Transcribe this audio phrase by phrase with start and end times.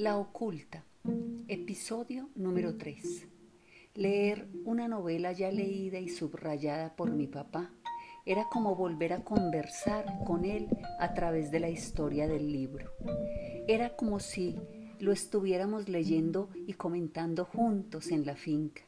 [0.00, 0.82] La oculta.
[1.46, 3.28] Episodio número 3.
[3.96, 7.70] Leer una novela ya leída y subrayada por mi papá
[8.24, 10.68] era como volver a conversar con él
[11.00, 12.90] a través de la historia del libro.
[13.68, 14.58] Era como si
[15.00, 18.80] lo estuviéramos leyendo y comentando juntos en la finca,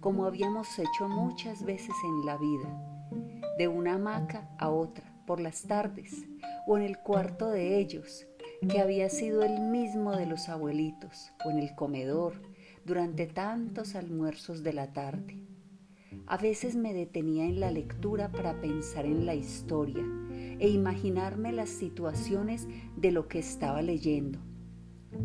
[0.00, 5.62] como habíamos hecho muchas veces en la vida, de una hamaca a otra, por las
[5.62, 6.26] tardes,
[6.66, 8.26] o en el cuarto de ellos,
[8.66, 12.34] que había sido el mismo de los abuelitos, o en el comedor,
[12.84, 15.44] durante tantos almuerzos de la tarde.
[16.26, 20.04] A veces me detenía en la lectura para pensar en la historia
[20.58, 24.40] e imaginarme las situaciones de lo que estaba leyendo.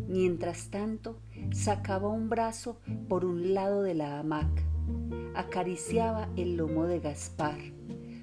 [0.08, 1.20] Mientras tanto,
[1.52, 4.62] sacaba un brazo por un lado de la hamaca,
[5.34, 7.58] acariciaba el lomo de Gaspar,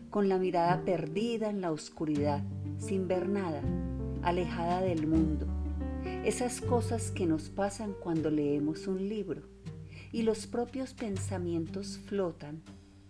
[0.09, 2.43] con la mirada perdida en la oscuridad,
[2.77, 3.62] sin ver nada,
[4.23, 5.48] alejada del mundo.
[6.23, 9.41] Esas cosas que nos pasan cuando leemos un libro
[10.12, 12.62] y los propios pensamientos flotan,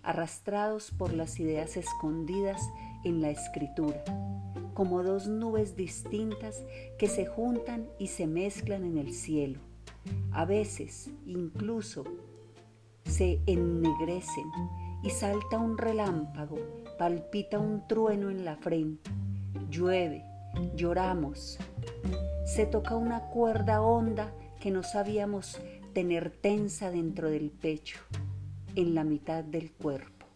[0.04, 2.62] arrastrados por las ideas escondidas
[3.04, 4.04] en la escritura,
[4.74, 6.64] como dos nubes distintas
[6.98, 9.60] que se juntan y se mezclan en el cielo.
[10.32, 12.04] A veces, incluso,
[13.06, 14.46] se ennegrecen
[15.04, 16.58] y salta un relámpago,
[16.98, 19.10] palpita un trueno en la frente,
[19.70, 20.24] llueve,
[20.76, 21.58] lloramos,
[22.46, 25.60] se toca una cuerda honda que no sabíamos
[25.94, 28.00] tener tensa dentro del pecho,
[28.76, 30.28] en la mitad del cuerpo.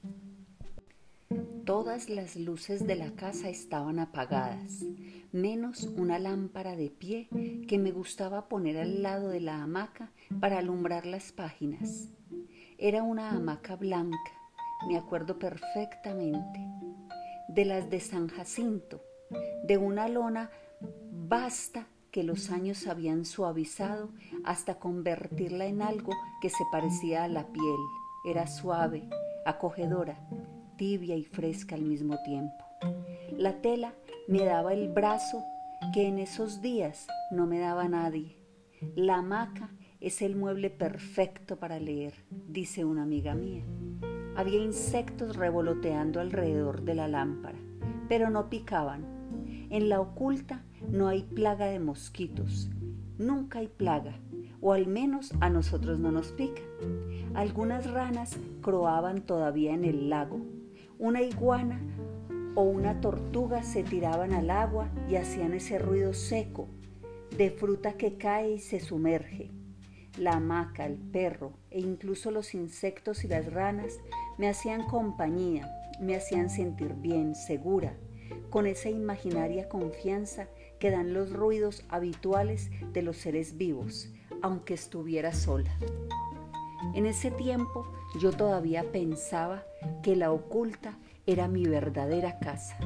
[1.65, 4.85] Todas las luces de la casa estaban apagadas,
[5.31, 7.27] menos una lámpara de pie
[7.67, 12.09] que me gustaba poner al lado de la hamaca para alumbrar las páginas.
[12.77, 14.31] Era una hamaca blanca,
[14.87, 16.59] me acuerdo perfectamente,
[17.47, 19.01] de las de San Jacinto,
[19.67, 20.51] de una lona
[21.11, 24.09] vasta que los años habían suavizado
[24.43, 27.75] hasta convertirla en algo que se parecía a la piel.
[28.25, 29.03] Era suave,
[29.45, 30.17] acogedora,
[30.77, 32.65] tibia y fresca al mismo tiempo.
[33.37, 33.93] La tela
[34.27, 35.43] me daba el brazo
[35.93, 38.37] que en esos días no me daba nadie.
[38.95, 42.13] La hamaca es el mueble perfecto para leer,
[42.47, 43.63] dice una amiga mía.
[44.35, 47.57] Había insectos revoloteando alrededor de la lámpara,
[48.07, 49.14] pero no picaban.
[49.69, 52.69] En la oculta no hay plaga de mosquitos,
[53.17, 54.19] nunca hay plaga,
[54.61, 56.65] o al menos a nosotros no nos pican.
[57.33, 60.39] Algunas ranas croaban todavía en el lago.
[60.97, 61.79] Una iguana
[62.55, 66.67] o una tortuga se tiraban al agua y hacían ese ruido seco
[67.37, 69.51] de fruta que cae y se sumerge.
[70.17, 73.99] La hamaca, el perro e incluso los insectos y las ranas
[74.37, 77.97] me hacían compañía, me hacían sentir bien, segura,
[78.49, 80.47] con esa imaginaria confianza
[80.79, 84.09] que dan los ruidos habituales de los seres vivos,
[84.41, 85.71] aunque estuviera sola.
[86.93, 89.65] En ese tiempo yo todavía pensaba
[90.03, 92.77] que la oculta era mi verdadera casa.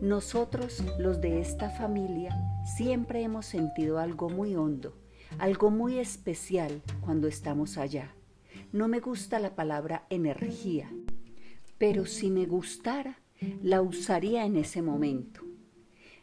[0.00, 2.36] Nosotros, los de esta familia,
[2.76, 4.94] siempre hemos sentido algo muy hondo,
[5.38, 8.14] algo muy especial cuando estamos allá.
[8.72, 10.90] No me gusta la palabra energía,
[11.78, 13.18] pero si me gustara,
[13.62, 15.40] la usaría en ese momento.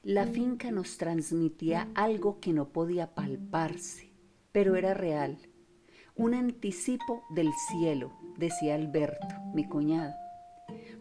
[0.04, 4.12] La finca nos transmitía algo que no podía palparse,
[4.52, 5.38] pero era real.
[6.16, 10.14] Un anticipo del cielo, decía Alberto, mi cuñado.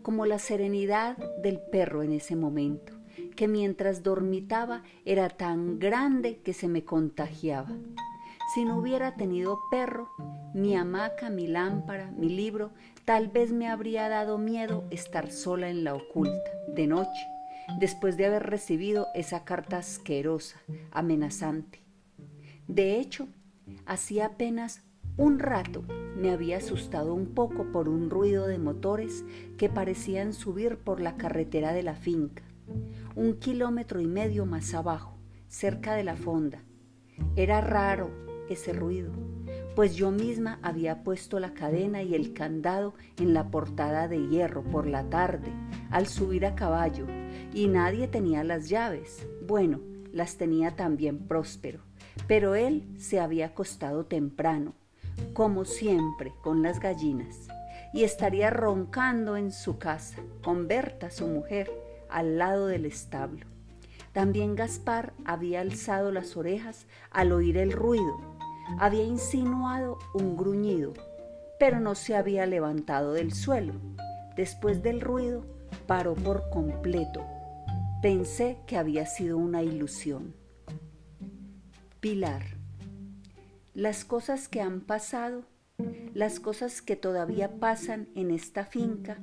[0.03, 2.93] Como la serenidad del perro en ese momento,
[3.37, 7.71] que mientras dormitaba era tan grande que se me contagiaba.
[8.55, 10.11] Si no hubiera tenido perro,
[10.55, 12.73] mi hamaca, mi lámpara, mi libro,
[13.05, 17.27] tal vez me habría dado miedo estar sola en la oculta, de noche,
[17.79, 21.81] después de haber recibido esa carta asquerosa, amenazante.
[22.69, 23.29] De hecho,
[23.87, 24.83] hacía apenas
[25.17, 25.85] un rato
[26.17, 29.25] me había asustado un poco por un ruido de motores
[29.57, 32.43] que parecían subir por la carretera de la finca,
[33.17, 36.63] un kilómetro y medio más abajo, cerca de la fonda.
[37.37, 38.11] Era raro
[38.49, 39.13] ese ruido,
[39.81, 44.63] pues yo misma había puesto la cadena y el candado en la portada de hierro
[44.63, 45.55] por la tarde,
[45.91, 47.07] al subir a caballo,
[47.55, 49.27] y nadie tenía las llaves.
[49.47, 49.81] Bueno,
[50.13, 51.81] las tenía también Próspero,
[52.27, 54.75] pero él se había acostado temprano,
[55.33, 57.49] como siempre, con las gallinas,
[57.95, 61.73] y estaría roncando en su casa, con Berta, su mujer,
[62.11, 63.47] al lado del establo.
[64.13, 68.30] También Gaspar había alzado las orejas al oír el ruido
[68.79, 70.93] había insinuado un gruñido,
[71.59, 73.75] pero no se había levantado del suelo.
[74.37, 75.45] Después del ruido,
[75.87, 77.25] paró por completo.
[78.03, 80.35] Pensé que había sido una ilusión.
[82.01, 82.43] Pilar.
[83.75, 85.45] las cosas que han pasado,
[86.15, 89.19] las cosas que todavía pasan en esta finca,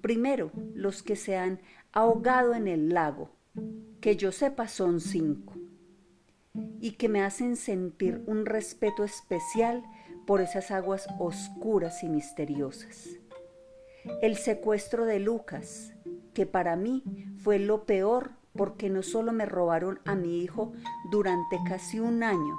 [0.00, 1.60] primero los que se han
[1.92, 3.30] ahogado en el lago,
[4.00, 5.55] que yo sepa son cinco,
[6.80, 9.82] y que me hacen sentir un respeto especial
[10.26, 13.08] por esas aguas oscuras y misteriosas.
[14.22, 15.92] El secuestro de Lucas,
[16.34, 17.02] que para mí
[17.38, 20.72] fue lo peor porque no solo me robaron a mi hijo
[21.10, 22.56] durante casi un año,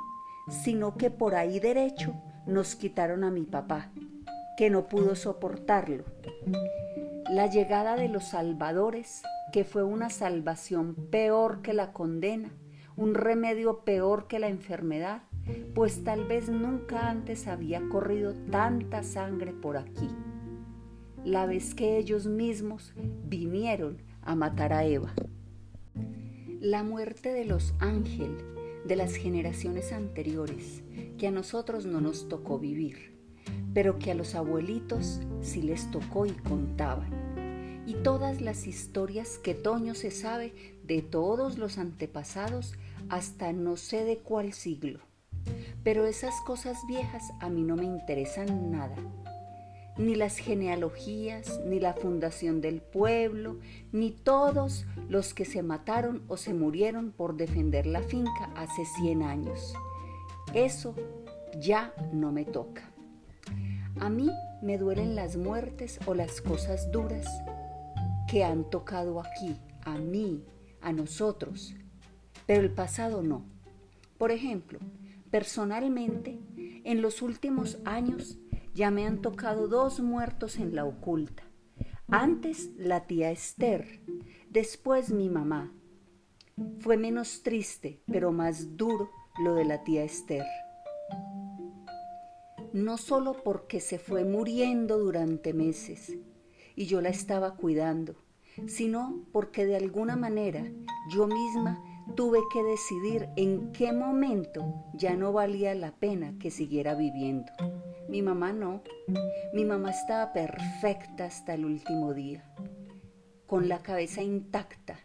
[0.50, 2.14] sino que por ahí derecho
[2.46, 3.90] nos quitaron a mi papá,
[4.58, 6.06] que no pudo soportarlo.
[7.30, 9.22] La llegada de los salvadores,
[9.52, 12.52] que fue una salvación peor que la condena,
[12.98, 15.22] un remedio peor que la enfermedad,
[15.74, 20.10] pues tal vez nunca antes había corrido tanta sangre por aquí.
[21.24, 22.94] La vez que ellos mismos
[23.26, 25.14] vinieron a matar a Eva.
[26.60, 28.44] La muerte de los ángeles
[28.86, 30.82] de las generaciones anteriores,
[31.18, 33.16] que a nosotros no nos tocó vivir,
[33.74, 37.28] pero que a los abuelitos sí les tocó y contaban.
[37.86, 40.54] Y todas las historias que Toño se sabe
[40.84, 42.74] de todos los antepasados
[43.10, 45.00] hasta no sé de cuál siglo.
[45.84, 48.96] Pero esas cosas viejas a mí no me interesan nada
[49.98, 53.58] ni las genealogías, ni la fundación del pueblo,
[53.92, 59.24] ni todos los que se mataron o se murieron por defender la finca hace 100
[59.24, 59.74] años.
[60.54, 60.96] Eso
[61.60, 62.84] ya no me toca.
[64.00, 64.30] A mí
[64.62, 67.26] me duelen las muertes o las cosas duras
[68.30, 70.44] que han tocado aquí, a mí,
[70.82, 71.74] a nosotros,
[72.48, 73.46] pero el pasado no.
[74.18, 74.80] Por ejemplo,
[75.30, 76.40] personalmente,
[76.84, 78.40] en los últimos años
[78.74, 81.44] ya me han tocado dos muertos en la oculta.
[82.10, 84.02] Antes la tía Esther,
[84.50, 85.74] después mi mamá.
[86.80, 89.12] Fue menos triste, pero más duro
[89.44, 90.46] lo de la tía Esther.
[92.74, 96.18] No solo porque se fue muriendo durante meses
[96.76, 98.16] y yo la estaba cuidando,
[98.68, 100.64] sino porque de alguna manera
[101.12, 101.84] yo misma
[102.16, 107.52] tuve que decidir en qué momento ya no valía la pena que siguiera viviendo.
[108.10, 108.82] Mi mamá no.
[109.54, 112.44] Mi mamá estaba perfecta hasta el último día,
[113.46, 115.00] con la cabeza intacta,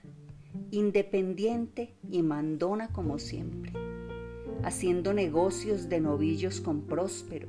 [0.71, 3.73] independiente y mandona como siempre,
[4.63, 7.49] haciendo negocios de novillos con Próspero,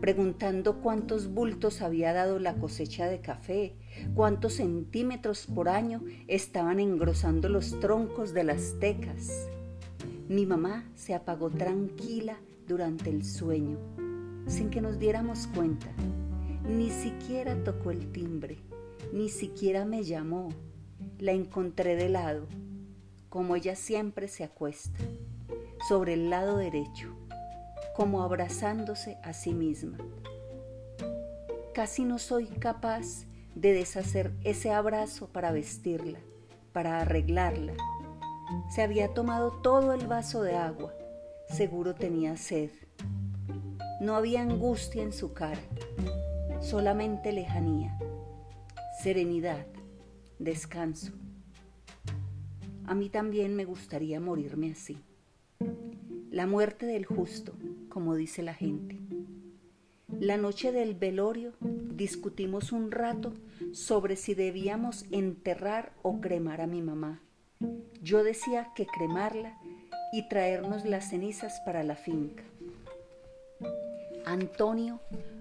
[0.00, 3.74] preguntando cuántos bultos había dado la cosecha de café,
[4.14, 9.48] cuántos centímetros por año estaban engrosando los troncos de las tecas.
[10.28, 13.78] Mi mamá se apagó tranquila durante el sueño
[14.48, 15.88] sin que nos diéramos cuenta.
[16.64, 18.58] Ni siquiera tocó el timbre,
[19.12, 20.48] ni siquiera me llamó.
[21.18, 22.46] La encontré de lado,
[23.28, 24.98] como ella siempre se acuesta,
[25.88, 27.14] sobre el lado derecho,
[27.96, 29.98] como abrazándose a sí misma.
[31.74, 33.26] Casi no soy capaz
[33.60, 36.20] de deshacer ese abrazo para vestirla,
[36.72, 37.74] para arreglarla.
[38.70, 40.94] Se había tomado todo el vaso de agua,
[41.48, 42.70] seguro tenía sed.
[44.00, 45.60] No había angustia en su cara,
[46.60, 47.98] solamente lejanía,
[49.02, 49.66] serenidad,
[50.38, 51.12] descanso.
[52.86, 55.02] A mí también me gustaría morirme así.
[56.30, 57.54] La muerte del justo,
[57.88, 59.00] como dice la gente.
[60.08, 63.34] La noche del velorio discutimos un rato
[63.72, 67.20] sobre si debíamos enterrar o cremar a mi mamá.
[68.02, 69.58] Yo decía que cremarla
[70.12, 72.42] y traernos las cenizas para la finca.
[74.24, 75.00] Antonio,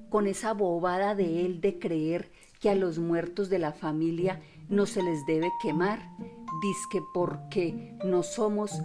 [0.10, 4.86] con esa bobada de él de creer que a los muertos de la familia no
[4.86, 6.00] se les debe quemar,
[6.92, 8.82] que porque no somos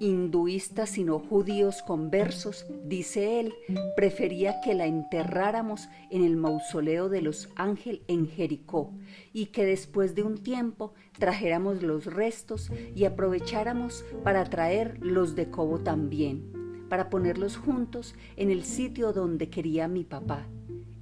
[0.00, 3.54] hinduistas sino judíos conversos, dice él,
[3.96, 8.92] prefería que la enterráramos en el mausoleo de los ángeles en Jericó
[9.32, 15.50] y que después de un tiempo trajéramos los restos y aprovecháramos para traer los de
[15.50, 20.46] Cobo también para ponerlos juntos en el sitio donde quería mi papá,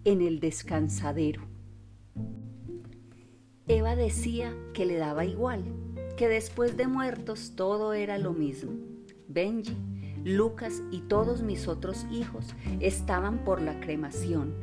[0.05, 1.43] en el descansadero.
[3.67, 5.65] Eva decía que le daba igual,
[6.17, 8.73] que después de muertos todo era lo mismo.
[9.29, 9.77] Benji,
[10.25, 14.55] Lucas y todos mis otros hijos estaban por la cremación,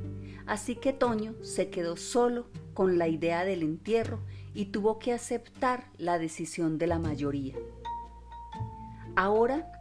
[0.48, 4.20] así que Toño se quedó solo con la idea del entierro
[4.54, 7.56] y tuvo que aceptar la decisión de la mayoría.
[9.16, 9.72] Ahora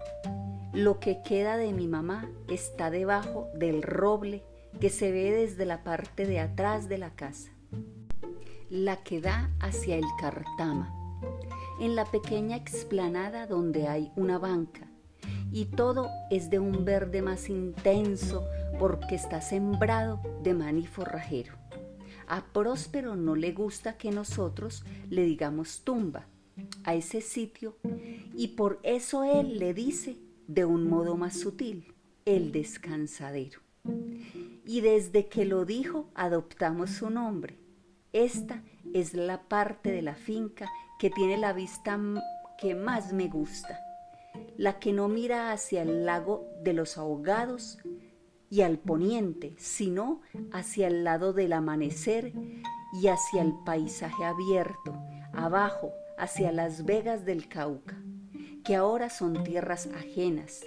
[0.73, 4.45] lo que queda de mi mamá está debajo del roble
[4.81, 7.50] que se ve desde la parte de atrás de la casa,
[8.69, 10.95] la que da hacia el Cartama,
[11.81, 14.87] en la pequeña explanada donde hay una banca,
[15.51, 18.45] y todo es de un verde más intenso
[18.79, 21.55] porque está sembrado de maní forrajero.
[22.29, 26.27] A Próspero no le gusta que nosotros le digamos tumba
[26.85, 27.77] a ese sitio
[28.35, 31.95] y por eso él le dice de un modo más sutil
[32.25, 33.61] el descansadero.
[34.65, 37.59] Y desde que lo dijo adoptamos su nombre.
[38.13, 41.99] Esta es la parte de la finca que tiene la vista
[42.59, 43.80] que más me gusta,
[44.59, 47.78] la que no mira hacia el lago de los ahogados
[48.50, 50.21] y al poniente, sino
[50.52, 52.35] hacia el lado del amanecer
[53.00, 54.95] y hacia el paisaje abierto,
[55.33, 57.97] abajo, hacia las vegas del Cauca,
[58.62, 60.61] que ahora son tierras ajenas,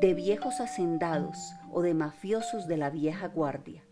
[0.00, 1.38] de viejos hacendados
[1.70, 3.84] o de mafiosos de la vieja guardia,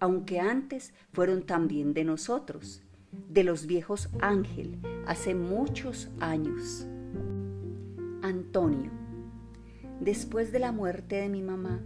[0.00, 2.82] aunque antes fueron también de nosotros,
[3.12, 6.86] de los viejos Ángel, hace muchos años.
[8.22, 8.90] Antonio,
[10.00, 11.80] después de la muerte de mi mamá,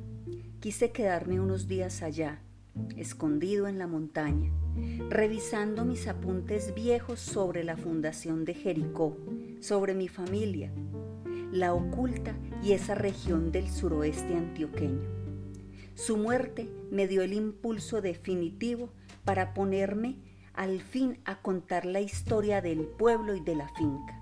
[0.60, 2.40] quise quedarme unos días allá,
[2.96, 4.50] escondido en la montaña,
[5.08, 9.16] revisando mis apuntes viejos sobre la fundación de Jericó,
[9.60, 10.72] sobre mi familia,
[11.52, 15.06] la oculta y esa región del suroeste antioqueño.
[15.94, 18.90] Su muerte me dio el impulso definitivo
[19.24, 20.16] para ponerme
[20.54, 24.18] al fin a contar la historia del pueblo y de la finca.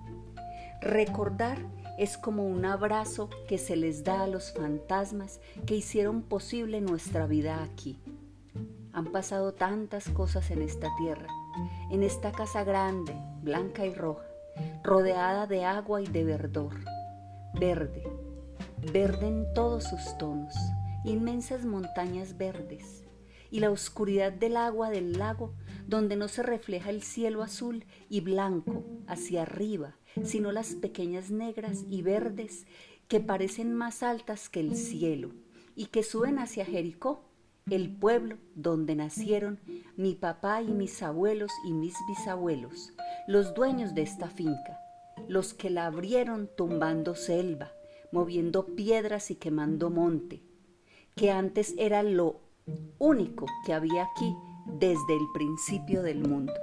[0.81, 1.57] Recordar
[1.97, 7.27] es como un abrazo que se les da a los fantasmas que hicieron posible nuestra
[7.27, 7.99] vida aquí.
[8.93, 11.27] Han pasado tantas cosas en esta tierra,
[11.91, 14.25] en esta casa grande, blanca y roja,
[14.83, 16.73] rodeada de agua y de verdor.
[17.53, 18.03] Verde,
[18.91, 20.55] verde en todos sus tonos,
[21.03, 23.03] inmensas montañas verdes,
[23.51, 25.53] y la oscuridad del agua del lago
[25.91, 31.83] donde no se refleja el cielo azul y blanco hacia arriba, sino las pequeñas negras
[31.89, 32.65] y verdes
[33.09, 35.33] que parecen más altas que el cielo
[35.75, 37.25] y que suben hacia Jericó,
[37.69, 39.59] el pueblo donde nacieron
[39.97, 42.93] mi papá y mis abuelos y mis bisabuelos,
[43.27, 44.79] los dueños de esta finca,
[45.27, 47.73] los que la abrieron tumbando selva,
[48.13, 50.41] moviendo piedras y quemando monte,
[51.15, 52.39] que antes era lo
[52.97, 54.33] único que había aquí
[54.79, 56.53] desde el principio del mundo.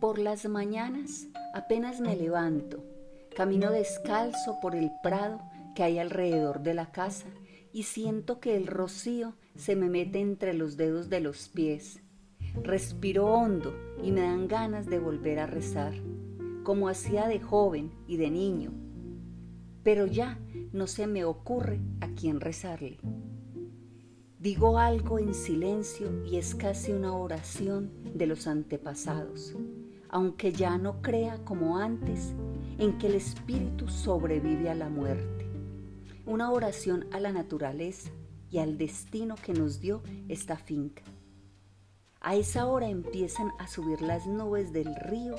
[0.00, 2.84] Por las mañanas apenas me levanto,
[3.36, 5.40] camino descalzo por el prado
[5.74, 7.26] que hay alrededor de la casa
[7.72, 12.00] y siento que el rocío se me mete entre los dedos de los pies.
[12.62, 15.94] Respiro hondo y me dan ganas de volver a rezar,
[16.64, 18.72] como hacía de joven y de niño.
[19.82, 20.38] Pero ya
[20.72, 22.98] no se me ocurre a quién rezarle.
[24.40, 29.56] Digo algo en silencio y es casi una oración de los antepasados,
[30.08, 32.34] aunque ya no crea como antes
[32.78, 35.44] en que el espíritu sobrevive a la muerte.
[36.24, 38.12] Una oración a la naturaleza
[38.48, 41.02] y al destino que nos dio esta finca.
[42.20, 45.34] A esa hora empiezan a subir las nubes del río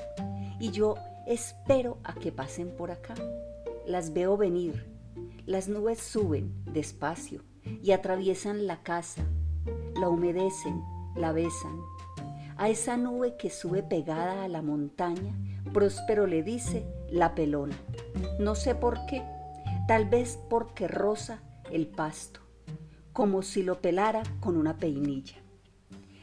[0.60, 3.14] y yo espero a que pasen por acá.
[3.86, 4.92] Las veo venir.
[5.46, 7.49] Las nubes suben despacio
[7.82, 9.24] y atraviesan la casa,
[9.98, 10.82] la humedecen,
[11.16, 11.78] la besan.
[12.56, 15.34] A esa nube que sube pegada a la montaña,
[15.72, 17.76] Próspero le dice la pelona.
[18.38, 19.22] No sé por qué,
[19.86, 22.40] tal vez porque rosa el pasto,
[23.12, 25.36] como si lo pelara con una peinilla.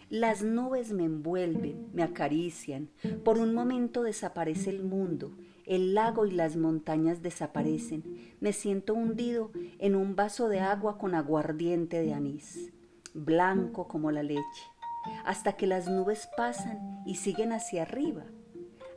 [0.09, 2.89] Las nubes me envuelven, me acarician,
[3.23, 5.31] por un momento desaparece el mundo
[5.67, 8.35] el lago y las montañas desaparecen.
[8.39, 12.71] Me siento hundido en un vaso de agua con aguardiente de anís,
[13.13, 14.63] blanco como la leche,
[15.25, 18.23] hasta que las nubes pasan y siguen hacia arriba,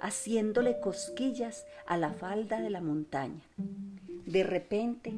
[0.01, 3.43] haciéndole cosquillas a la falda de la montaña.
[4.27, 5.13] De repente,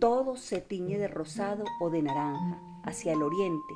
[0.00, 3.74] todo se tiñe de rosado o de naranja hacia el oriente,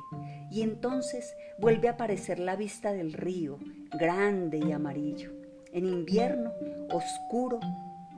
[0.51, 3.59] y entonces vuelve a aparecer la vista del río,
[3.97, 5.42] grande y amarillo
[5.73, 6.51] en invierno
[6.91, 7.59] oscuro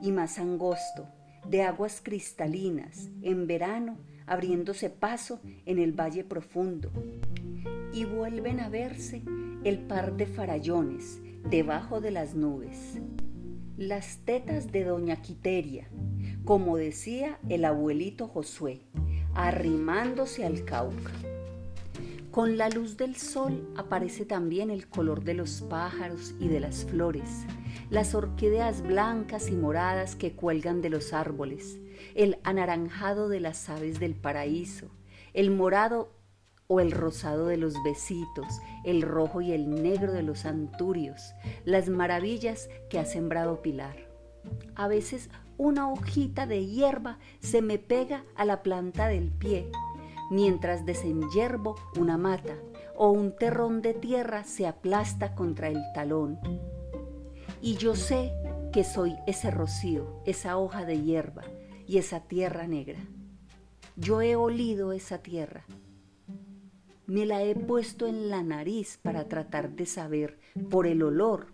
[0.00, 1.08] y más angosto,
[1.48, 6.92] de aguas cristalinas, en verano abriéndose paso en el valle profundo.
[7.92, 9.22] Y vuelven a verse
[9.64, 12.98] el par de farallones debajo de las nubes.
[13.76, 15.88] Las tetas de doña Quiteria,
[16.44, 18.82] como decía el abuelito Josué,
[19.34, 21.12] arrimándose al Cauca.
[22.36, 26.84] Con la luz del sol aparece también el color de los pájaros y de las
[26.84, 27.46] flores,
[27.88, 31.78] las orquídeas blancas y moradas que cuelgan de los árboles,
[32.14, 34.90] el anaranjado de las aves del paraíso,
[35.32, 36.12] el morado
[36.66, 41.32] o el rosado de los besitos, el rojo y el negro de los anturios,
[41.64, 44.10] las maravillas que ha sembrado Pilar.
[44.74, 49.70] A veces una hojita de hierba se me pega a la planta del pie,
[50.30, 52.56] mientras desenyerbo una mata
[52.96, 56.38] o un terrón de tierra se aplasta contra el talón.
[57.60, 58.32] Y yo sé
[58.72, 61.42] que soy ese rocío, esa hoja de hierba
[61.86, 62.98] y esa tierra negra.
[63.96, 65.64] Yo he olido esa tierra.
[67.06, 70.38] Me la he puesto en la nariz para tratar de saber
[70.70, 71.46] por el olor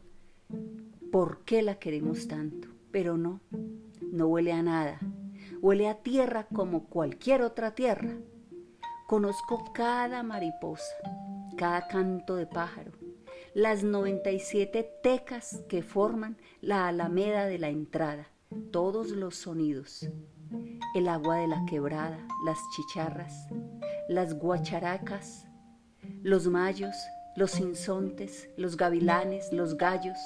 [1.13, 3.41] por qué la queremos tanto, pero no,
[4.01, 4.99] no huele a nada,
[5.61, 8.15] huele a tierra como cualquier otra tierra.
[9.13, 10.97] Conozco cada mariposa,
[11.59, 12.93] cada canto de pájaro,
[13.53, 18.29] las 97 tecas que forman la alameda de la entrada,
[18.71, 20.09] todos los sonidos,
[20.95, 23.49] el agua de la quebrada, las chicharras,
[24.09, 25.47] las guacharacas,
[26.23, 26.97] los mayos,
[27.37, 30.17] los insontes, los gavilanes, los gallos,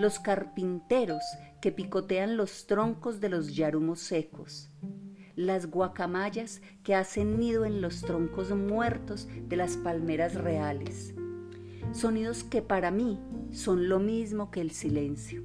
[0.00, 1.22] los carpinteros
[1.60, 4.68] que picotean los troncos de los yarumos secos,
[5.36, 11.14] las guacamayas que hacen nido en los troncos muertos de las palmeras reales.
[11.92, 13.18] Sonidos que para mí
[13.50, 15.44] son lo mismo que el silencio.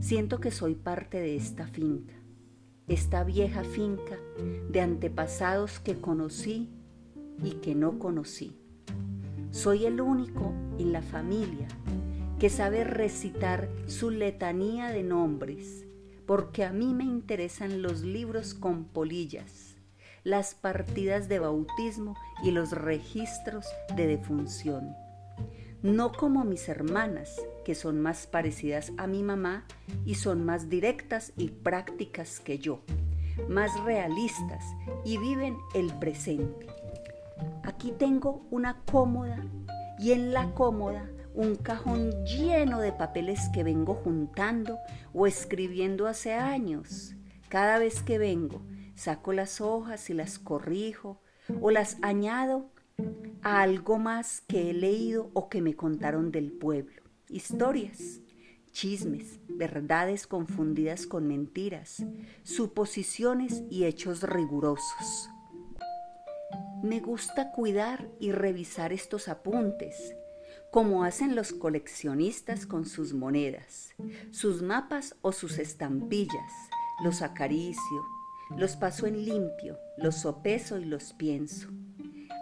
[0.00, 2.14] Siento que soy parte de esta finca,
[2.86, 4.16] esta vieja finca
[4.70, 6.70] de antepasados que conocí
[7.42, 8.58] y que no conocí.
[9.50, 11.68] Soy el único en la familia
[12.38, 15.87] que sabe recitar su letanía de nombres,
[16.28, 19.76] porque a mí me interesan los libros con polillas,
[20.24, 23.64] las partidas de bautismo y los registros
[23.96, 24.94] de defunción.
[25.82, 29.64] No como mis hermanas, que son más parecidas a mi mamá
[30.04, 32.80] y son más directas y prácticas que yo,
[33.48, 34.66] más realistas
[35.06, 36.66] y viven el presente.
[37.62, 39.42] Aquí tengo una cómoda
[39.98, 41.08] y en la cómoda
[41.38, 44.80] un cajón lleno de papeles que vengo juntando
[45.14, 47.14] o escribiendo hace años.
[47.48, 48.60] Cada vez que vengo,
[48.96, 51.22] saco las hojas y las corrijo
[51.60, 52.72] o las añado
[53.42, 57.04] a algo más que he leído o que me contaron del pueblo.
[57.28, 58.20] Historias,
[58.72, 62.04] chismes, verdades confundidas con mentiras,
[62.42, 65.30] suposiciones y hechos rigurosos.
[66.82, 70.16] Me gusta cuidar y revisar estos apuntes,
[70.70, 73.94] como hacen los coleccionistas con sus monedas,
[74.30, 76.52] sus mapas o sus estampillas.
[77.02, 78.04] Los acaricio,
[78.56, 81.68] los paso en limpio, los sopeso y los pienso.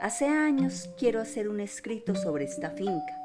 [0.00, 3.20] Hace años quiero hacer un escrito sobre esta finca,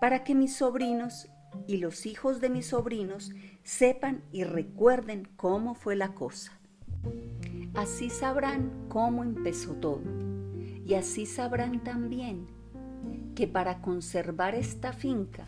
[0.00, 1.28] para que mis sobrinos
[1.66, 3.32] y los hijos de mis sobrinos
[3.62, 6.52] sepan y recuerden cómo fue la cosa.
[7.74, 10.02] Así sabrán cómo empezó todo.
[10.84, 12.46] Y así sabrán también
[13.34, 15.46] que para conservar esta finca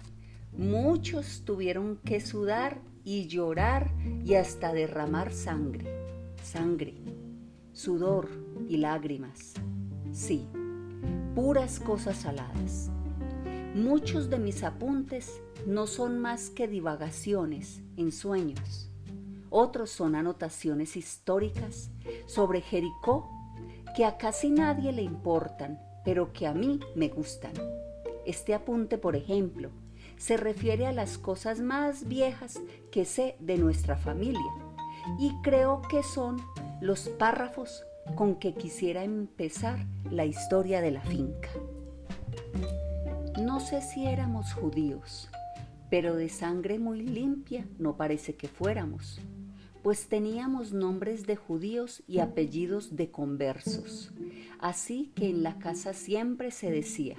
[0.52, 3.92] muchos tuvieron que sudar y llorar
[4.24, 5.86] y hasta derramar sangre.
[6.42, 6.94] Sangre,
[7.72, 8.28] sudor
[8.68, 9.54] y lágrimas.
[10.12, 10.48] Sí,
[11.34, 12.90] puras cosas saladas.
[13.74, 18.90] Muchos de mis apuntes no son más que divagaciones en sueños
[19.56, 21.92] otros son anotaciones históricas
[22.26, 23.30] sobre Jericó
[23.94, 27.52] que a casi nadie le importan, pero que a mí me gustan.
[28.26, 29.70] Este apunte, por ejemplo,
[30.16, 34.52] se refiere a las cosas más viejas que sé de nuestra familia
[35.18, 36.36] y creo que son
[36.80, 39.78] los párrafos con que quisiera empezar
[40.10, 41.50] la historia de la finca.
[43.42, 45.28] No sé si éramos judíos,
[45.90, 49.20] pero de sangre muy limpia no parece que fuéramos
[49.84, 54.14] pues teníamos nombres de judíos y apellidos de conversos.
[54.58, 57.18] Así que en la casa siempre se decía,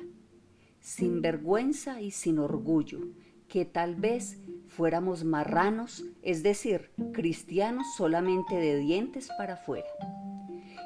[0.79, 3.01] sin vergüenza y sin orgullo,
[3.47, 9.87] que tal vez fuéramos marranos, es decir, cristianos solamente de dientes para afuera.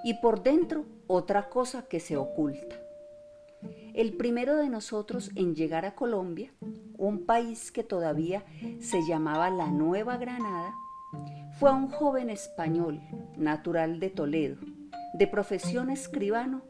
[0.04, 2.76] Y por dentro otra cosa que se oculta.
[3.94, 6.52] El primero de nosotros en llegar a Colombia,
[6.98, 8.44] un país que todavía
[8.82, 10.74] se llamaba la Nueva Granada,
[11.60, 13.02] fue un joven español,
[13.36, 14.56] natural de Toledo,
[15.14, 16.62] de profesión escribano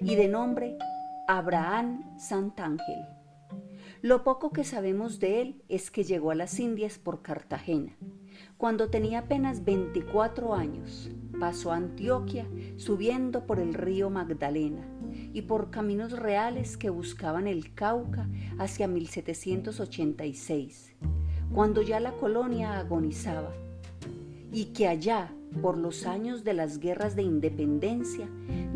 [0.00, 0.78] y de nombre
[1.26, 3.04] Abraham Santángel.
[4.00, 7.94] Lo poco que sabemos de él es que llegó a las Indias por Cartagena.
[8.56, 12.46] Cuando tenía apenas 24 años, pasó a Antioquia
[12.78, 14.88] subiendo por el río Magdalena
[15.34, 18.26] y por caminos reales que buscaban el Cauca
[18.58, 20.94] hacia 1786,
[21.52, 23.52] cuando ya la colonia agonizaba
[24.52, 25.32] y que allá,
[25.62, 28.28] por los años de las guerras de independencia,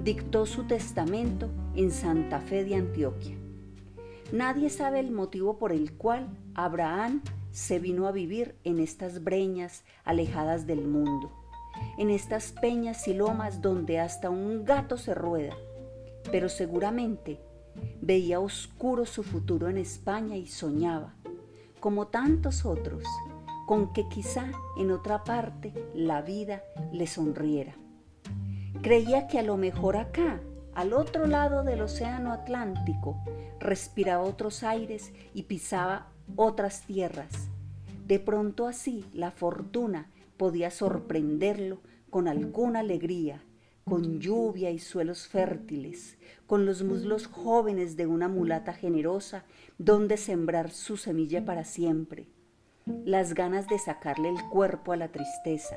[0.02, 3.37] dictó su testamento en Santa Fe de Antioquia.
[4.32, 9.85] Nadie sabe el motivo por el cual Abraham se vino a vivir en estas breñas
[10.04, 11.30] alejadas del mundo,
[11.98, 15.54] en estas peñas y lomas donde hasta un gato se rueda,
[16.30, 17.40] pero seguramente
[18.00, 21.14] veía oscuro su futuro en España y soñaba,
[21.80, 23.04] como tantos otros,
[23.66, 27.75] con que quizá en otra parte la vida le sonriera.
[28.83, 30.40] Creía que a lo mejor acá,
[30.75, 33.22] al otro lado del océano Atlántico,
[33.61, 37.48] respiraba otros aires y pisaba otras tierras.
[38.07, 43.42] De pronto así la fortuna podía sorprenderlo con alguna alegría,
[43.85, 49.44] con lluvia y suelos fértiles, con los muslos jóvenes de una mulata generosa
[49.79, 52.29] donde sembrar su semilla para siempre,
[52.87, 55.77] las ganas de sacarle el cuerpo a la tristeza,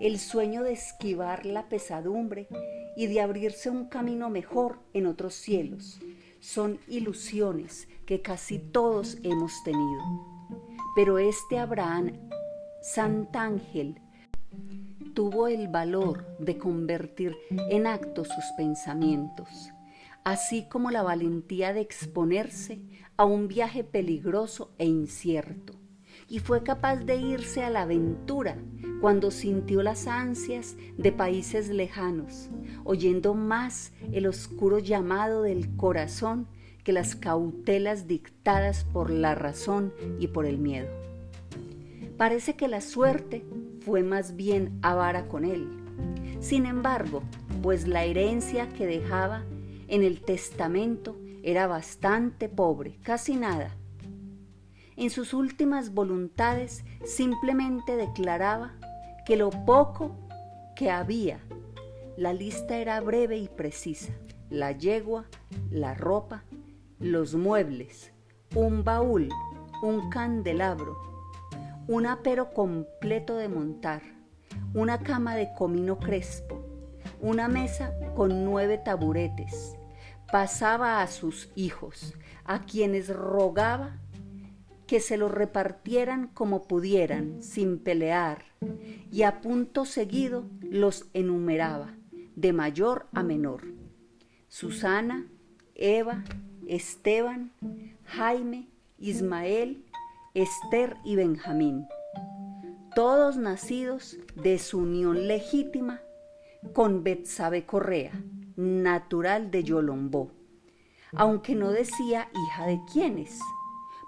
[0.00, 2.48] el sueño de esquivar la pesadumbre
[2.96, 5.98] y de abrirse un camino mejor en otros cielos,
[6.40, 10.02] son ilusiones que casi todos hemos tenido.
[10.94, 12.12] Pero este Abraham
[12.82, 14.00] Santángel
[15.14, 17.36] tuvo el valor de convertir
[17.70, 19.72] en actos sus pensamientos,
[20.24, 22.80] así como la valentía de exponerse
[23.16, 25.74] a un viaje peligroso e incierto,
[26.28, 28.56] y fue capaz de irse a la aventura
[29.00, 32.50] cuando sintió las ansias de países lejanos,
[32.84, 36.48] oyendo más el oscuro llamado del corazón
[36.82, 40.88] que las cautelas dictadas por la razón y por el miedo.
[42.16, 43.44] Parece que la suerte
[43.84, 45.68] fue más bien avara con él.
[46.40, 47.22] Sin embargo,
[47.62, 49.44] pues la herencia que dejaba
[49.88, 53.76] en el testamento era bastante pobre, casi nada.
[54.96, 58.72] En sus últimas voluntades simplemente declaraba
[59.26, 60.16] que lo poco
[60.74, 61.38] que había,
[62.16, 64.14] la lista era breve y precisa,
[64.48, 65.26] la yegua,
[65.70, 66.44] la ropa,
[66.98, 68.12] los muebles,
[68.54, 69.28] un baúl,
[69.82, 70.96] un candelabro,
[71.88, 74.00] un apero completo de montar,
[74.72, 76.64] una cama de comino crespo,
[77.20, 79.76] una mesa con nueve taburetes.
[80.32, 83.98] Pasaba a sus hijos, a quienes rogaba
[84.86, 88.44] que se los repartieran como pudieran, sin pelear,
[89.10, 91.94] y a punto seguido los enumeraba,
[92.36, 93.64] de mayor a menor.
[94.48, 95.26] Susana,
[95.74, 96.24] Eva,
[96.66, 97.52] Esteban,
[98.04, 98.68] Jaime,
[98.98, 99.84] Ismael,
[100.34, 101.86] Esther y Benjamín,
[102.94, 106.00] todos nacidos de su unión legítima
[106.72, 108.12] con Betsabe Correa,
[108.56, 110.30] natural de Yolombó,
[111.12, 113.38] aunque no decía hija de quiénes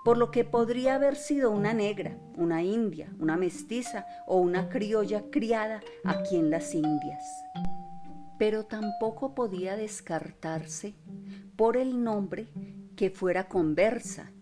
[0.08, 5.24] por lo que podría haber sido una negra, una india, una mestiza o una criolla
[5.30, 7.22] criada aquí en las Indias.
[8.38, 10.94] Pero tampoco podía descartarse
[11.56, 12.48] por el nombre
[12.96, 14.32] que fuera conversa,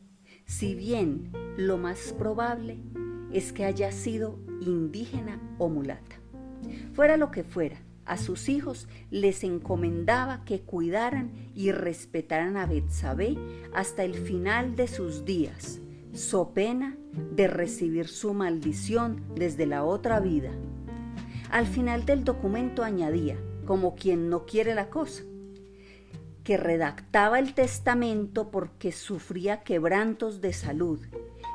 [0.44, 2.79] si bien lo más probable
[3.33, 6.14] es que haya sido indígena o mulata.
[6.92, 13.37] Fuera lo que fuera, a sus hijos les encomendaba que cuidaran y respetaran a Betsabé
[13.75, 15.81] hasta el final de sus días,
[16.12, 16.97] so pena
[17.33, 20.51] de recibir su maldición desde la otra vida.
[21.51, 25.23] Al final del documento añadía, como quien no quiere la cosa,
[26.45, 31.01] que redactaba el testamento porque sufría quebrantos de salud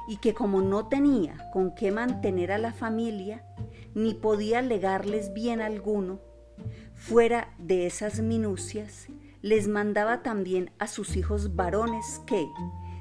[0.10, 3.46] y que como no tenía con qué mantener a la familia,
[3.94, 6.20] ni podía legarles bien alguno,
[7.02, 9.08] Fuera de esas minucias,
[9.42, 12.48] les mandaba también a sus hijos varones que,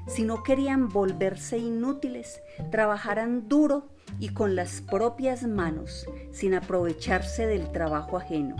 [0.07, 7.71] si no querían volverse inútiles, trabajaran duro y con las propias manos, sin aprovecharse del
[7.71, 8.55] trabajo ajeno.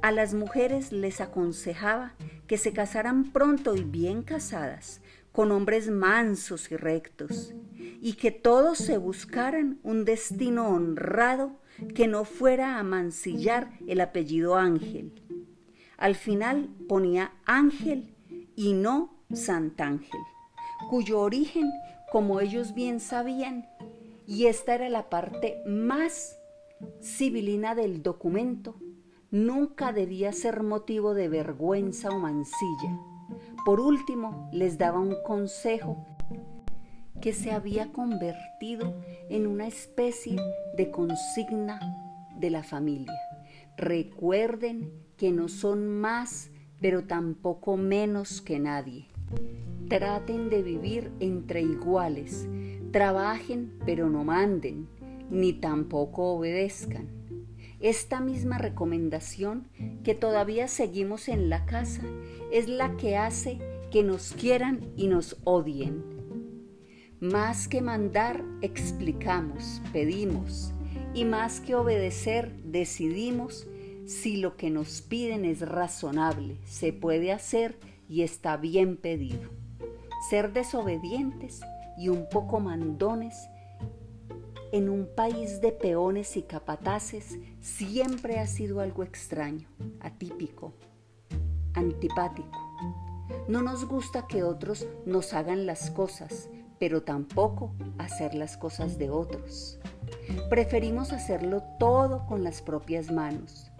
[0.00, 2.14] A las mujeres les aconsejaba
[2.46, 5.00] que se casaran pronto y bien casadas,
[5.32, 7.52] con hombres mansos y rectos,
[8.00, 11.60] y que todos se buscaran un destino honrado
[11.94, 15.12] que no fuera a mancillar el apellido Ángel.
[15.96, 18.14] Al final ponía Ángel
[18.56, 20.20] y no Santángel,
[20.90, 21.70] cuyo origen,
[22.10, 23.66] como ellos bien sabían,
[24.26, 26.38] y esta era la parte más
[27.00, 28.76] civilina del documento,
[29.30, 32.98] nunca debía ser motivo de vergüenza o mancilla.
[33.64, 36.04] Por último, les daba un consejo
[37.22, 38.94] que se había convertido
[39.30, 40.36] en una especie
[40.76, 41.78] de consigna
[42.36, 43.16] de la familia.
[43.76, 49.06] Recuerden que no son más, pero tampoco menos que nadie.
[49.88, 52.48] Traten de vivir entre iguales.
[52.90, 54.88] Trabajen, pero no manden,
[55.30, 57.06] ni tampoco obedezcan.
[57.78, 59.68] Esta misma recomendación
[60.02, 62.02] que todavía seguimos en la casa
[62.50, 63.60] es la que hace
[63.92, 66.11] que nos quieran y nos odien
[67.22, 70.72] Más que mandar, explicamos, pedimos,
[71.14, 73.68] y más que obedecer, decidimos
[74.06, 79.50] si lo que nos piden es razonable, se puede hacer y está bien pedido.
[80.30, 81.60] Ser desobedientes
[81.96, 83.36] y un poco mandones
[84.72, 89.68] en un país de peones y capataces siempre ha sido algo extraño,
[90.00, 90.74] atípico,
[91.74, 92.58] antipático.
[93.46, 96.48] No nos gusta que otros nos hagan las cosas,
[96.82, 99.78] pero tampoco hacer las cosas de otros.
[100.50, 103.70] Preferimos hacerlo todo con las propias manos.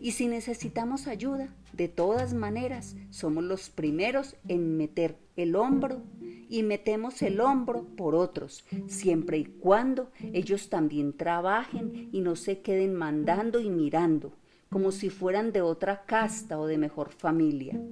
[0.00, 6.02] Y si necesitamos ayuda, de todas maneras, somos los primeros en meter el hombro
[6.48, 12.60] y metemos el hombro por otros, siempre y cuando ellos también trabajen y no se
[12.60, 14.34] queden mandando y mirando,
[14.70, 17.82] como si fueran de otra casta o de mejor familia.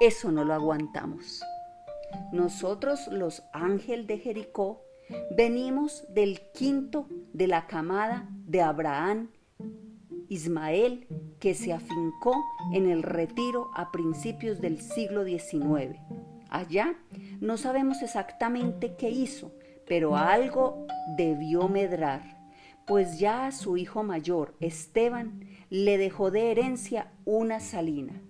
[0.00, 1.42] Eso no lo aguantamos.
[2.32, 4.82] Nosotros, los ángeles de Jericó,
[5.36, 9.30] venimos del quinto de la camada de Abraham,
[10.28, 11.08] Ismael,
[11.40, 12.34] que se afincó
[12.72, 15.98] en el retiro a principios del siglo XIX.
[16.48, 16.94] Allá
[17.40, 19.52] no sabemos exactamente qué hizo,
[19.86, 22.38] pero algo debió medrar,
[22.86, 28.20] pues ya a su hijo mayor, Esteban, le dejó de herencia una salina.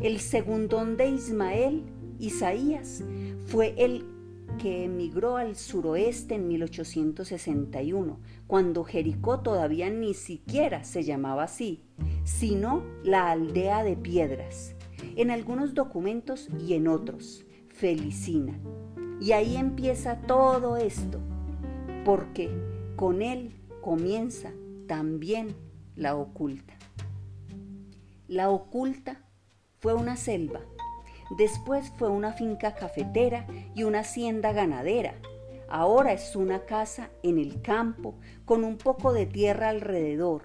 [0.00, 1.82] El segundón de Ismael,
[2.18, 3.04] Isaías,
[3.46, 4.04] fue el
[4.58, 11.84] que emigró al suroeste en 1861, cuando Jericó todavía ni siquiera se llamaba así,
[12.24, 14.74] sino la aldea de piedras,
[15.16, 18.58] en algunos documentos y en otros, Felicina.
[19.20, 21.20] Y ahí empieza todo esto,
[22.04, 22.50] porque
[22.96, 24.52] con él comienza
[24.86, 25.54] también
[25.94, 26.74] la oculta.
[28.26, 29.24] La oculta
[29.78, 30.60] fue una selva,
[31.36, 35.14] después fue una finca cafetera y una hacienda ganadera.
[35.68, 38.14] Ahora es una casa en el campo
[38.44, 40.42] con un poco de tierra alrededor.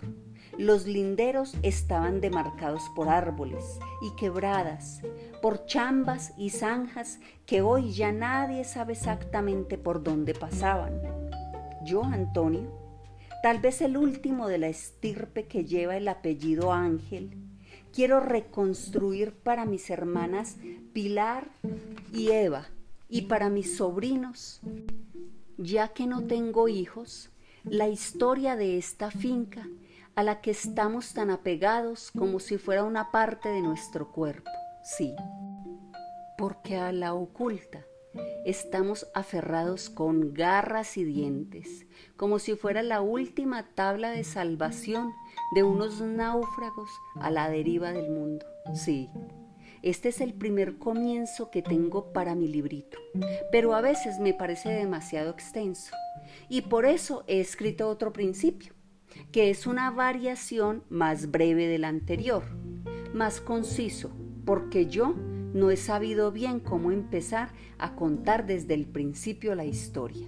[0.57, 5.01] Los linderos estaban demarcados por árboles y quebradas,
[5.41, 11.01] por chambas y zanjas que hoy ya nadie sabe exactamente por dónde pasaban.
[11.85, 12.69] Yo, Antonio,
[13.41, 17.35] tal vez el último de la estirpe que lleva el apellido Ángel,
[17.93, 20.57] quiero reconstruir para mis hermanas
[20.91, 21.49] Pilar
[22.11, 22.67] y Eva
[23.07, 24.61] y para mis sobrinos,
[25.57, 27.29] ya que no tengo hijos,
[27.63, 29.67] la historia de esta finca
[30.15, 34.49] a la que estamos tan apegados como si fuera una parte de nuestro cuerpo,
[34.83, 35.15] sí,
[36.37, 37.85] porque a la oculta
[38.45, 45.11] estamos aferrados con garras y dientes, como si fuera la última tabla de salvación
[45.55, 48.45] de unos náufragos a la deriva del mundo.
[48.73, 49.09] Sí,
[49.81, 52.97] este es el primer comienzo que tengo para mi librito,
[53.51, 55.93] pero a veces me parece demasiado extenso
[56.49, 58.73] y por eso he escrito otro principio,
[59.31, 62.43] que es una variación más breve del anterior,
[63.13, 64.11] más conciso,
[64.45, 65.15] porque yo
[65.53, 70.27] no he sabido bien cómo empezar a contar desde el principio la historia,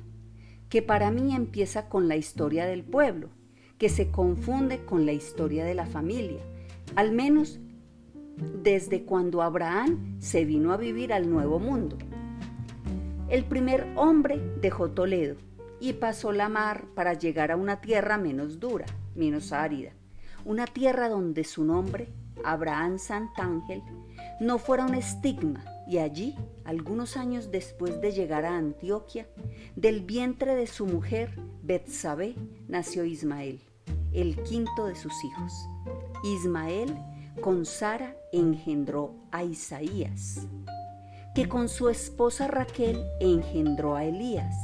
[0.70, 3.30] que para mí empieza con la historia del pueblo,
[3.78, 6.42] que se confunde con la historia de la familia,
[6.96, 7.60] al menos
[8.62, 11.98] desde cuando Abraham se vino a vivir al Nuevo Mundo.
[13.30, 15.36] El primer hombre dejó Toledo
[15.80, 18.86] y pasó la mar para llegar a una tierra menos dura,
[19.16, 19.92] menos árida,
[20.46, 22.10] una tierra donde su nombre,
[22.44, 23.82] Abraham Santángel,
[24.40, 29.28] no fuera un estigma, y allí, algunos años después de llegar a Antioquia,
[29.76, 32.36] del vientre de su mujer, Betsabé,
[32.68, 33.62] nació Ismael,
[34.14, 35.54] el quinto de sus hijos.
[36.24, 36.96] Ismael
[37.42, 40.48] con Sara engendró a Isaías,
[41.36, 44.56] que con su esposa Raquel engendró a Elías,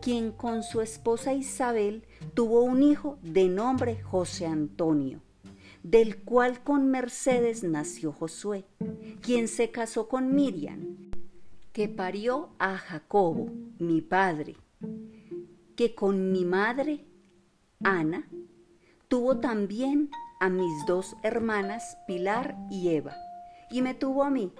[0.00, 2.04] quien con su esposa Isabel
[2.34, 5.22] tuvo un hijo de nombre José Antonio,
[5.82, 8.64] del cual con Mercedes nació Josué,
[9.20, 11.10] quien se casó con Miriam,
[11.72, 14.56] que parió a Jacobo, mi padre,
[15.76, 17.04] que con mi madre,
[17.84, 18.28] Ana,
[19.08, 20.10] tuvo también
[20.40, 23.14] a mis dos hermanas, Pilar y Eva,
[23.70, 24.52] y me tuvo a mí.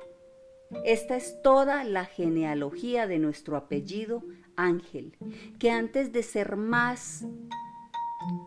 [0.84, 4.22] Esta es toda la genealogía de nuestro apellido
[4.56, 5.16] Ángel,
[5.58, 7.26] que antes de ser más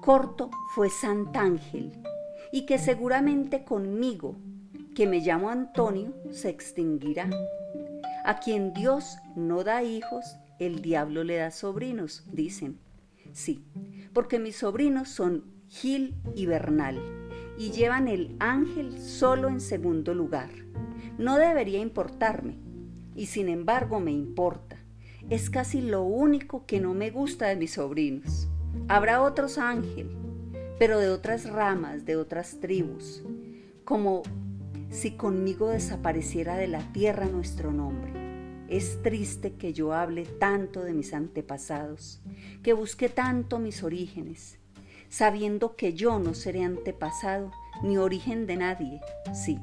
[0.01, 1.91] corto fue Santángel,
[2.51, 4.35] y que seguramente conmigo,
[4.95, 7.29] que me llamo Antonio, se extinguirá.
[8.25, 12.77] A quien Dios no da hijos, el diablo le da sobrinos, dicen.
[13.31, 13.63] Sí,
[14.13, 16.99] porque mis sobrinos son Gil y Bernal,
[17.57, 20.49] y llevan el ángel solo en segundo lugar.
[21.17, 22.57] No debería importarme,
[23.15, 24.77] y sin embargo me importa.
[25.29, 28.49] es casi lo único que no me gusta de mis sobrinos.
[28.87, 30.09] Habrá otros Ángel,
[30.81, 33.21] pero de otras ramas, de otras tribus,
[33.85, 34.23] como
[34.89, 38.65] si conmigo desapareciera de la tierra nuestro nombre.
[38.67, 42.19] Es triste que yo hable tanto de mis antepasados,
[42.63, 44.57] que busque tanto mis orígenes,
[45.07, 47.51] sabiendo que yo no seré antepasado
[47.83, 49.01] ni origen de nadie,
[49.35, 49.59] sí,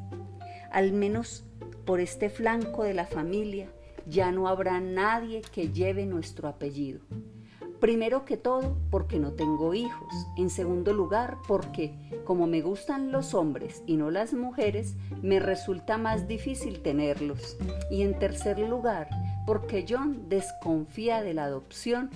[0.71, 1.45] al menos
[1.85, 3.69] por este flanco de la familia
[4.07, 7.01] ya no habrá nadie que lleve nuestro apellido.
[7.81, 10.13] Primero que todo, porque no tengo hijos.
[10.37, 15.97] En segundo lugar, porque como me gustan los hombres y no las mujeres, me resulta
[15.97, 17.57] más difícil tenerlos.
[17.91, 19.09] Y en tercer lugar,
[19.47, 22.11] porque John desconfía de la adopción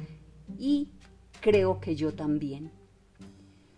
[0.58, 0.88] y
[1.40, 2.72] creo que yo también.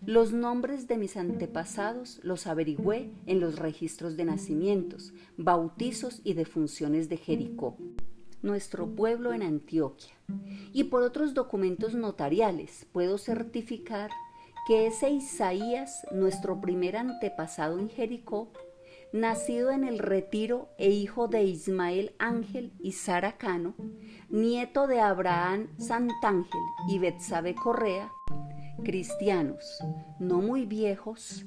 [0.07, 7.09] Los nombres de mis antepasados los averigüé en los registros de nacimientos, bautizos y defunciones
[7.09, 7.79] de Jericó,
[8.45, 10.15] nuestro pueblo en Antioquia.
[10.73, 14.11] Y por otros documentos notariales puedo certificar
[14.67, 18.53] que ese Isaías, nuestro primer antepasado en Jericó,
[19.13, 23.75] nacido en el retiro e hijo de Ismael Ángel y Sara Cano,
[24.29, 28.11] nieto de Abraham Santángel y Betsabe Correa,
[28.83, 29.79] cristianos,
[30.19, 31.45] no muy viejos,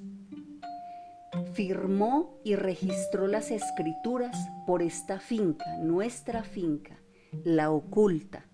[1.53, 6.99] firmó y registró las escrituras por esta finca, nuestra finca,
[7.43, 8.47] la oculta,